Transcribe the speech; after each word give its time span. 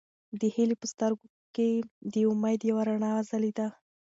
د 0.39 0.41
هیلې 0.55 0.75
په 0.81 0.87
سترګو 0.93 1.25
کې 1.55 1.69
د 2.11 2.13
امید 2.31 2.59
یوه 2.69 2.81
رڼا 2.89 3.11
وځلېده. 3.15 3.67